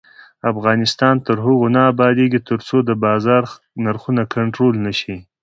افغانستان 0.51 1.15
تر 1.27 1.37
هغو 1.45 1.67
نه 1.75 1.81
ابادیږي، 1.91 2.39
ترڅو 2.49 2.77
د 2.89 2.91
بازار 3.05 3.43
نرخونه 3.83 4.23
کنټرول 4.35 4.73
نشي. 4.85 5.15